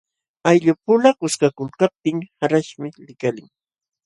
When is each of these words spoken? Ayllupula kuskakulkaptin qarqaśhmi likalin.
Ayllupula 0.51 1.09
kuskakulkaptin 1.19 2.17
qarqaśhmi 2.39 2.89
likalin. 3.07 3.47